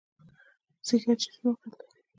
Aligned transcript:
ځیګر 0.87 1.15
چیرته 1.21 1.39
موقعیت 1.45 1.73
لري؟ 1.79 1.99